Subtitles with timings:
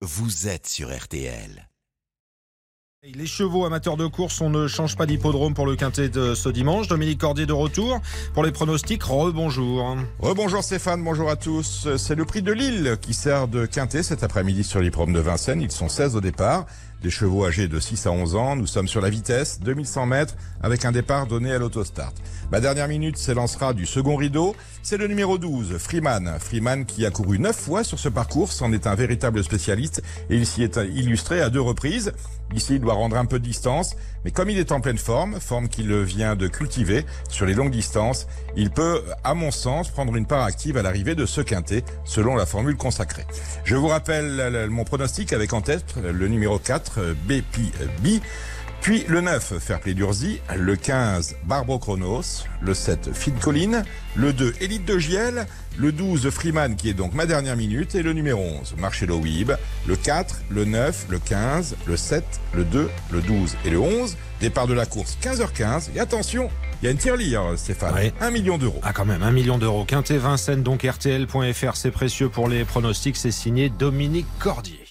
[0.00, 1.68] vous êtes sur RTL.
[3.02, 6.48] Les chevaux amateurs de course, on ne change pas d'hippodrome pour le quintet de ce
[6.48, 6.86] dimanche.
[6.86, 8.00] Dominique Cordier de retour
[8.32, 9.02] pour les pronostics.
[9.02, 9.96] Rebonjour.
[10.20, 11.88] Rebonjour Stéphane, bonjour à tous.
[11.96, 15.62] C'est le prix de Lille qui sert de quintet cet après-midi sur l'hippodrome de Vincennes.
[15.62, 16.66] Ils sont 16 au départ.
[17.02, 18.56] Des chevaux âgés de 6 à 11 ans.
[18.56, 22.12] Nous sommes sur la vitesse, 2100 mètres, avec un départ donné à l'autostart.
[22.50, 24.56] Ma dernière minute s'élancera du second rideau.
[24.82, 26.38] C'est le numéro 12, Freeman.
[26.40, 30.36] Freeman qui a couru 9 fois sur ce parcours, c'en est un véritable spécialiste et
[30.36, 32.12] il s'y est illustré à deux reprises.
[32.54, 35.38] Ici, il doit rendre un peu de distance, mais comme il est en pleine forme,
[35.38, 40.16] forme qu'il vient de cultiver sur les longues distances, il peut, à mon sens, prendre
[40.16, 43.26] une part active à l'arrivée de ce quintet, selon la formule consacrée.
[43.64, 48.22] Je vous rappelle mon pronostic avec en tête le numéro 4, BPB.
[48.80, 54.54] Puis le 9, Fairplay d'Urzi, le 15, Barbo Chronos, le 7, Fit Colline, le 2,
[54.60, 55.46] Elite de Giel,
[55.76, 59.52] le 12, Freeman qui est donc ma dernière minute, et le numéro 11, Marcello Weeb,
[59.86, 64.16] le 4, le 9, le 15, le 7, le 2, le 12 et le 11.
[64.40, 65.90] Départ de la course 15h15.
[65.96, 66.48] Et attention,
[66.80, 67.92] il y a une tirelire, Stéphane.
[67.94, 68.12] Ouais.
[68.20, 68.80] 1 million d'euros.
[68.84, 69.84] Ah quand même, 1 million d'euros.
[69.84, 73.16] Quintet Vincennes, donc RTL.fr, c'est précieux pour les pronostics.
[73.16, 74.87] C'est signé Dominique Cordier.